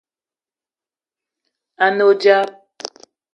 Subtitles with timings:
[1.85, 2.49] A ne odzap